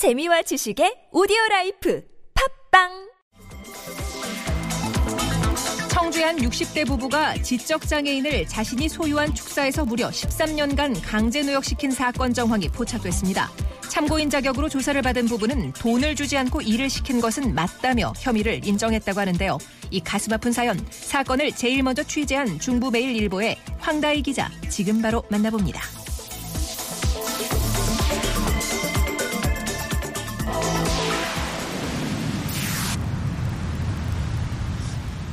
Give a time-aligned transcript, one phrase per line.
[0.00, 2.02] 재미와 지식의 오디오 라이프
[2.72, 2.88] 팟빵
[5.90, 12.68] 청주의 한 60대 부부가 지적 장애인을 자신이 소유한 축사에서 무려 13년간 강제 노역시킨 사건 정황이
[12.68, 13.50] 포착됐습니다.
[13.90, 19.58] 참고인 자격으로 조사를 받은 부부는 돈을 주지 않고 일을 시킨 것은 맞다며 혐의를 인정했다고 하는데요.
[19.90, 25.99] 이 가슴 아픈 사연, 사건을 제일 먼저 취재한 중부매일일보의 황다희 기자, 지금 바로 만나봅니다.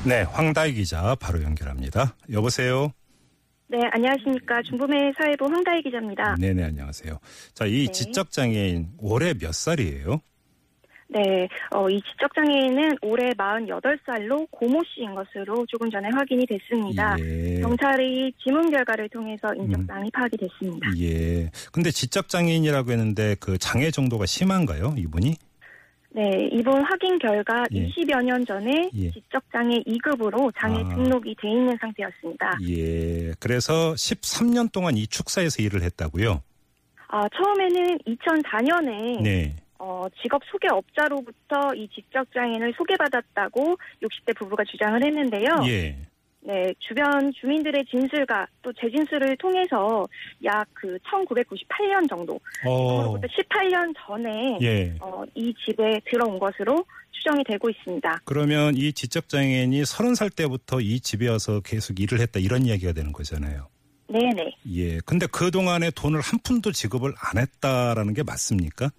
[0.08, 2.16] 네, 황다희 기자 바로 연결합니다.
[2.32, 2.94] 여보세요.
[3.68, 4.62] 네, 안녕하십니까.
[4.62, 6.36] 중부매 사회부 황다희 기자입니다.
[6.40, 7.20] 네 네, 안녕하세요.
[7.54, 7.92] 자, 이 네.
[7.92, 10.22] 지적 장애인 올해 몇 살이에요?
[11.10, 17.16] 네, 어, 이 지적장애인은 올해 48살로 고모 씨인 것으로 조금 전에 확인이 됐습니다.
[17.20, 17.62] 예.
[17.62, 19.64] 경찰이 지문 결과를 통해서 음.
[19.64, 20.88] 인적사항이 파악이 됐습니다.
[21.00, 21.50] 예.
[21.72, 25.36] 근데 지적장애인이라고 했는데 그 장애 정도가 심한가요, 이분이?
[26.18, 27.88] 네, 이번 확인 결과 예.
[27.90, 29.12] 20여 년 전에 예.
[29.12, 30.96] 지적장애 2급으로 장애 아.
[30.96, 32.58] 등록이 돼 있는 상태였습니다.
[32.68, 33.34] 예.
[33.40, 36.42] 그래서 13년 동안 이 축사에서 일을 했다고요?
[37.09, 39.56] 아, 처음에는 2004년에 네.
[39.78, 45.68] 어, 직업 소개 업자로부터 이 지적장애인을 소개받았다고 60대 부부가 주장을 했는데요.
[45.68, 45.98] 예.
[46.48, 50.06] 네, 주변 주민들의 진술과 또 재진술을 통해서
[50.45, 52.98] 약 그 1998년 정도, 어.
[52.98, 54.95] 그로부터 18년 전에 예.
[55.00, 58.22] 어, 이 집에 들어온 것으로 추정이 되고 있습니다.
[58.25, 63.68] 그러면 이 지적장애인이 30살 때부터 이 집에 와서 계속 일을 했다 이런 이야기가 되는 거잖아요.
[64.08, 64.56] 네네.
[64.75, 65.00] 예.
[65.00, 68.90] 근데 그동안에 돈을 한 푼도 지급을 안 했다라는 게 맞습니까?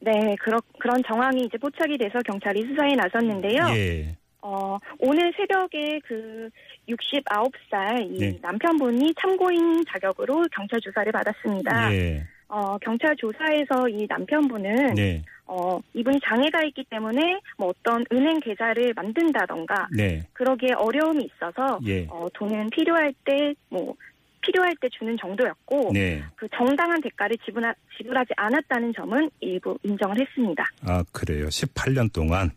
[0.00, 3.76] 네, 그러, 그런 정황이 이제 포착이 돼서 경찰이 수사에 나섰는데요.
[3.76, 4.16] 예.
[4.40, 6.48] 어, 오늘 새벽에 그
[6.88, 8.38] 69살 이 네.
[8.40, 11.94] 남편분이 참고인 자격으로 경찰 조사를 받았습니다.
[11.94, 12.24] 예.
[12.48, 15.22] 어, 경찰 조사에서 이 남편분은 네.
[15.46, 20.22] 어, 이분이 장애가 있기 때문에 뭐 어떤 은행 계좌를 만든다던가 네.
[20.34, 22.06] 그러기에 어려움이 있어서 예.
[22.08, 23.94] 어, 돈은 필요할 때뭐
[24.40, 26.22] 필요할 때 주는 정도였고 네.
[26.36, 30.64] 그 정당한 대가를 지불하, 지불하지 않았다는 점은 일부 인정을 했습니다.
[30.82, 31.46] 아, 그래요.
[31.48, 32.50] 18년 동안.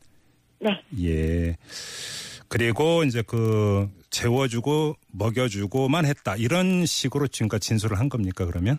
[0.61, 1.57] 네, 예.
[2.47, 6.35] 그리고 이제 그 재워주고 먹여주고만 했다.
[6.35, 8.77] 이런 식으로 지금까지 진술을 한 겁니까, 그러면?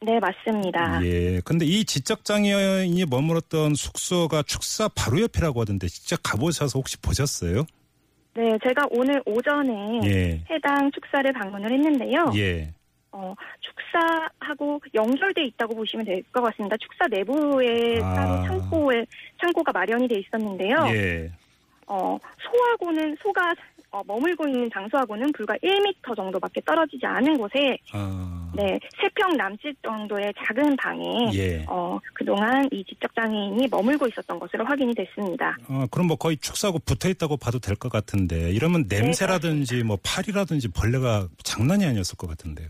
[0.00, 1.04] 네 맞습니다.
[1.04, 1.40] 예.
[1.44, 7.64] 근데 이 지적 장애인이 머물렀던 숙소가 축사 바로 옆이라고 하던데 직접 가보셔서 혹시 보셨어요?
[8.34, 10.44] 네, 제가 오늘 오전에 예.
[10.48, 12.32] 해당 축사를 방문을 했는데요.
[12.36, 12.72] 예.
[13.12, 16.76] 어, 축사하고 연결돼 있다고 보시면 될 것 같습니다.
[16.76, 18.14] 축사 내부에 아.
[18.14, 19.04] 따로 창고에
[19.40, 20.76] 창고가 마련이 돼 있었는데요.
[20.92, 21.30] 예.
[21.86, 23.54] 어, 소하고는 소가
[23.90, 28.50] 어, 머물고 있는 장소하고는 불과 1m 정도밖에 떨어지지 않은 곳에 아.
[28.54, 31.64] 네, 세평 남짓 정도의 작은 방에 예.
[31.66, 35.56] 어, 그동안 이 지적 장애인이 머물고 있었던 것으로 확인이 됐습니다.
[35.68, 39.96] 어, 그럼 뭐 거의 축사하고 붙어 있다고 봐도 될 것 같은데 이러면 네, 냄새라든지 뭐
[40.02, 42.68] 팔이라든지 벌레가 장난이 아니었을 것 같은데요.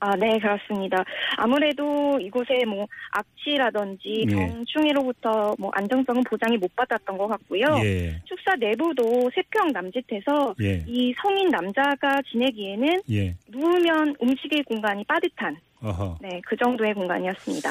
[0.00, 1.04] 아, 네, 그렇습니다.
[1.36, 4.34] 아무래도 이곳에 뭐 악취라든지 예.
[4.34, 7.64] 병충해로부터 뭐 안정성은 보장이 못 받았던 것 같고요.
[7.82, 8.20] 예.
[8.24, 10.84] 축사 내부도 세평 남짓해서 예.
[10.86, 13.34] 이 성인 남자가 지내기에는 예.
[13.48, 16.18] 누우면 움직일 공간이 빠듯한 어허.
[16.20, 17.70] 네, 그 정도의 공간이었습니다.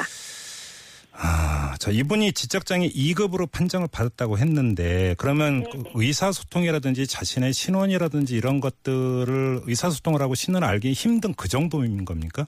[1.19, 1.46] 아,
[1.79, 5.91] 저 이분이 지적장애 2급으로 판정을 받았다고 했는데 그러면 네, 그 네.
[5.93, 12.45] 의사소통이라든지 자신의 신원이라든지 이런 것들을 의사소통을 하고 신원을 알기 힘든 그 정도인 겁니까?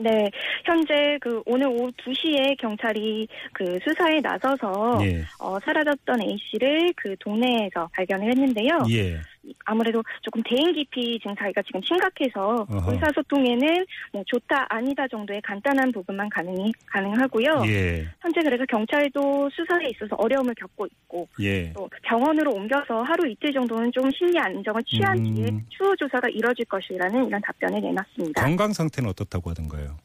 [0.00, 0.30] 네,
[0.64, 5.24] 현재 그 오늘 오후 2시에 경찰이 그 수사에 나서서 예.
[5.40, 8.78] 어, 사라졌던 A 씨를 그 동네에서 발견을 했는데요.
[8.90, 9.18] 예.
[9.64, 12.92] 아무래도 조금 대인 기피 증사가 지금 심각해서 어허.
[12.92, 17.62] 의사소통에는 뭐 좋다 아니다 정도의 간단한 부분만 가능이 가능하고요.
[17.66, 18.06] 예.
[18.20, 21.72] 현재 그래서 경찰도 수사에 있어서 어려움을 겪고 있고 예.
[21.72, 25.34] 또 병원으로 옮겨서 하루 이틀 정도는 좀 심리 안정을 취한 음.
[25.34, 28.42] 뒤에 추후 조사가 이뤄질 것이라는 이런 답변을 내놨습니다.
[28.42, 29.96] 건강 상태는 어떻다고 하던가요?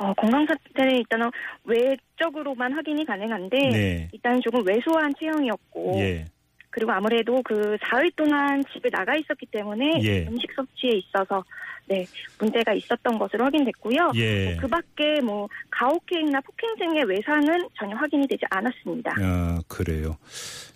[0.00, 1.30] 어, 건강 상태는 일단은
[1.64, 4.08] 외적으로만 확인이 가능한데 네.
[4.12, 6.24] 일단 조금 왜소한 체형이었고 예.
[6.70, 10.26] 그리고 아무래도 그 사흘 동안 집에 나가 있었기 때문에 예.
[10.26, 11.44] 음식 섭취에 있어서
[11.86, 12.06] 네
[12.38, 14.12] 문제가 있었던 것으로 확인됐고요.
[14.16, 14.56] 예.
[14.56, 19.14] 그밖에 뭐 가혹행위나 폭행 등의 외상은 전혀 확인이 되지 않았습니다.
[19.18, 20.18] 아, 그래요.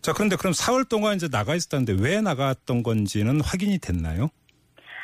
[0.00, 4.30] 자, 그런데 그럼 사흘 동안 이제 나가 있었다는데 왜 나갔던 건지는 확인이 됐나요?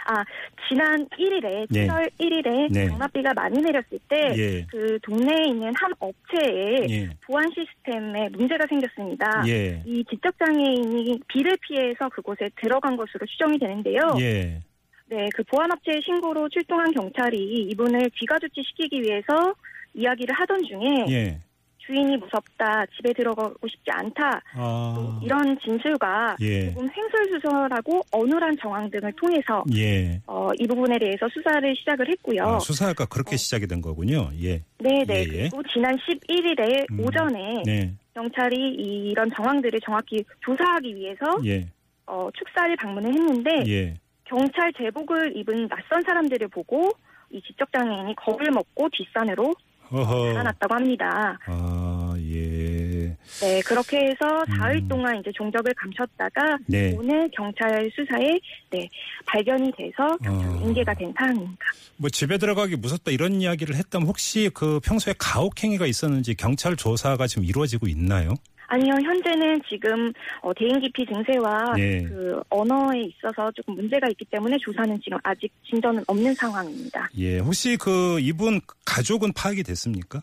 [0.09, 0.25] 아
[0.67, 1.87] 지난 1일에 네.
[1.87, 2.89] 7월 1일에 네.
[2.89, 4.67] 장맛비가 많이 내렸을 때 예.
[4.71, 7.11] 그 동네에 있는 한 업체에 예.
[7.27, 9.43] 보안 시스템에 문제가 생겼습니다.
[9.47, 9.83] 예.
[9.85, 14.01] 이 지적장애인이 비를 피해서 그곳에 들어간 것으로 추정이 되는데요.
[14.19, 14.63] 예.
[15.11, 19.55] 네, 그 보안업체 신고로 출동한 경찰이 이분을 귀가 조치 시키기 위해서
[19.93, 21.39] 이야기를 하던 중에 예.
[21.89, 25.21] 주인이 무섭다, 집에 들어가고 싶지 않다 아.
[25.23, 26.71] 이런 진술과 예.
[26.71, 30.21] 조금 횡설수설하고 어눌한 정황 등을 통해서 예.
[30.27, 32.43] 어, 이 부분에 대해서 수사를 시작을 했고요.
[32.43, 33.39] 아, 수사가 그렇게 어.
[33.39, 34.29] 시작이 된 거군요.
[34.39, 34.63] 예.
[34.79, 35.07] 네네.
[35.09, 35.49] 예, 예.
[35.49, 37.01] 그리고 지난 11일에 음.
[37.01, 37.95] 오전에 네.
[38.15, 38.55] 경찰이
[39.11, 41.67] 이런 정황들을 정확히 조사하기 위해서 예.
[42.07, 43.95] 어, 축사를 방문을 했는데 예.
[44.25, 46.91] 경찰 제복을 입은 낯선 사람들을 보고
[47.31, 49.55] 이 지적장애인이 겁을 먹고 뒷산으로
[49.91, 50.33] 허허.
[50.33, 51.39] 달아났다고 합니다.
[51.47, 51.78] 아, 예.
[53.41, 54.89] 네, 그렇게 해서 사흘 음.
[54.89, 56.95] 동안 이제 종적을 감췄다가 네.
[56.99, 58.39] 오늘 경찰 수사에
[58.71, 58.89] 네,
[59.27, 60.63] 발견이 돼서 어.
[60.65, 61.67] 인계가 된 사안입니다.
[61.97, 67.27] 뭐 집에 들어가기 무섭다 이런 이야기를 했다면 혹시 그 평소에 가혹 행위가 있었는지 경찰 조사가
[67.27, 68.35] 지금 이루어지고 있나요?
[68.69, 72.03] 아니요, 현재는 지금 어, 대인 기피 증세와 네.
[72.03, 77.09] 그 언어에 있어서 조금 문제가 있기 때문에 조사는 지금 아직 진전은 없는 상황입니다.
[77.17, 77.39] 예.
[77.39, 80.23] 혹시 그 이분 가족은 파악이 됐습니까?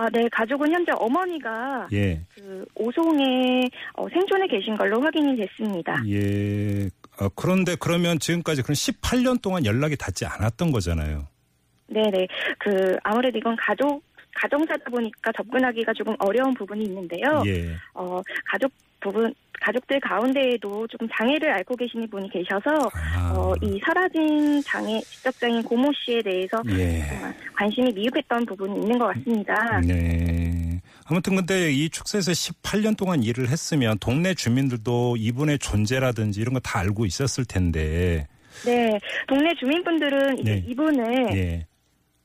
[0.00, 2.20] 아, 네, 가족은 현재 어머니가 예.
[2.32, 6.00] 그 오송에 어, 생존해 계신 걸로 확인이 됐습니다.
[6.08, 6.88] 예.
[7.18, 11.26] 아, 그런데 그러면 지금까지 그런 18년 동안 연락이 닿지 않았던 거잖아요.
[11.88, 12.28] 네네.
[12.58, 14.00] 그 아무래도 이건 가족
[14.36, 17.42] 가정사다 보니까 접근하기가 조금 어려운 부분이 있는데요.
[17.46, 17.74] 예.
[17.94, 23.32] 어 가족 부분 가족들 가운데에도 조금 장애를 앓고 계시는 분이 계셔서 아.
[23.34, 27.02] 어, 이 사라진 장애 지적장애인 고모 씨에 대해서 예.
[27.56, 29.80] 관심이 미흡했던 부분이 있는 것 같습니다.
[29.80, 30.80] 네.
[31.06, 36.80] 아무튼 근데 이 축사에서 18년 동안 일을 했으면 동네 주민들도 이분의 존재라든지 이런 거 다
[36.80, 38.26] 알고 있었을 텐데.
[38.66, 40.64] 네, 동네 주민분들은 네.
[40.66, 41.66] 이분을 예.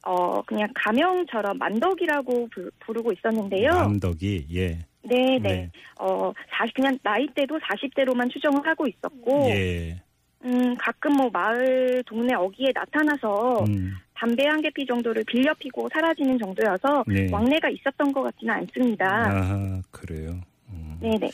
[0.06, 3.72] 어 그냥 가명처럼 만덕이라고 부, 부르고 있었는데요.
[3.72, 4.80] 남덕이 예.
[5.04, 5.40] 네, 네.
[5.40, 5.72] 네.
[6.00, 10.02] 어, 40, 그냥 나이대도 40대로만 추정을 하고 있었고, 예.
[10.46, 13.94] 음, 가끔 뭐 마을, 동네 어귀에 나타나서 음.
[14.16, 17.30] 담배 한 개 피 정도를 빌려 피고 사라지는 정도여서 네.
[17.32, 19.06] 왕래가 있었던 것 같지는 않습니다.
[19.06, 20.40] 아, 그래요.
[20.70, 20.98] 음.
[21.02, 21.30] 네네.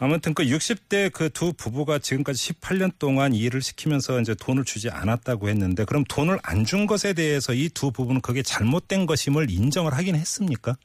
[0.00, 5.48] 아무튼 그 60대 그 두 부부가 지금까지 18년 동안 일을 시키면서 이제 돈을 주지 않았다고
[5.48, 10.14] 했는데 그럼 돈을 안 준 것에 대해서 이 두 부부는 그게 잘못된 것임을 인정을 하긴
[10.14, 10.76] 했습니까?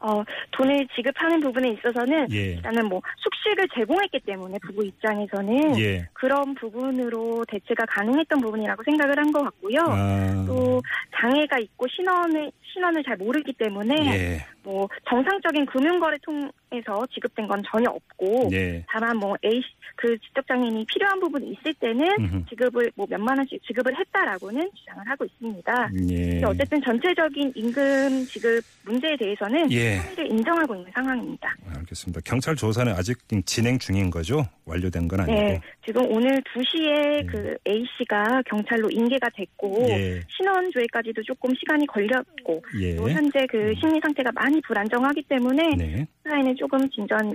[0.00, 2.54] 어, 돈을 지급하는 부분에 있어서는 예.
[2.54, 6.08] 일단은 뭐 숙식을 제공했기 때문에 부부 입장에서는 예.
[6.14, 9.78] 그런 부분으로 대체가 가능했던 부분이라고 생각을 한 것 같고요.
[9.86, 10.44] 아.
[10.48, 10.80] 또
[11.20, 14.46] 장애가 있고 신원을 신원을 잘 모르기 때문에 예.
[14.64, 18.84] 뭐 정상적인 금융거래 통 해서 지급된 건 전혀 없고 예.
[18.88, 19.62] 다만 뭐 A
[19.96, 22.44] 그 지적 장애인이 필요한 부분이 있을 때는 음흠.
[22.48, 25.90] 지급을 뭐 몇만 원씩 지급을 했다라고는 주장을 하고 있습니다.
[26.10, 26.42] 예.
[26.44, 29.96] 어쨌든 전체적인 임금 지급 문제에 대해서는 예.
[29.96, 31.54] 합의를 인정하고 있는 상황입니다.
[31.90, 32.20] 알겠습니다.
[32.24, 34.46] 경찰 조사는 아직 진행 중인 거죠?
[34.64, 35.38] 완료된 건 아니고.
[35.38, 37.26] 네, 지금 오늘 2시에 예.
[37.26, 40.22] 그 A 씨가 경찰로 인계가 됐고 예.
[40.28, 42.96] 신원 조회까지도 조금 시간이 걸렸고 예.
[42.96, 46.06] 또 현재 그 심리 상태가 많이 불안정하기 때문에 네.
[46.28, 47.34] 사에는 조금 진전이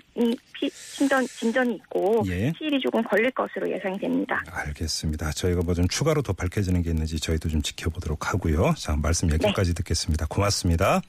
[0.54, 2.52] 피, 진전 진전이 있고 예.
[2.58, 4.42] 시일이 조금 걸릴 것으로 예상이 됩니다.
[4.50, 5.32] 알겠습니다.
[5.32, 8.74] 저희가 뭐 좀 추가로 더 밝혀지는 게 있는지 저희도 좀 지켜보도록 하고요.
[8.78, 10.26] 자, 말씀 여기까지 듣겠습니다.
[10.30, 11.02] 고맙습니다.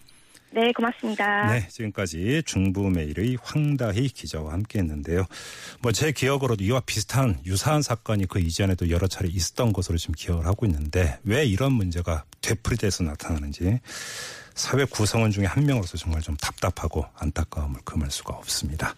[0.57, 1.53] 네, 고맙습니다.
[1.53, 5.27] 네, 지금까지 중부메일의 황다희 기자와 함께 했는데요.
[5.83, 10.47] 뭐 제 기억으로도 이와 비슷한 유사한 사건이 그 이전에도 여러 차례 있었던 것으로 지금 기억을
[10.47, 13.81] 하고 있는데 왜 이런 문제가 되풀이돼서 나타나는지
[14.55, 18.95] 사회 구성원 중에 한 명으로서 정말 좀 답답하고 안타까움을 금할 수가 없습니다.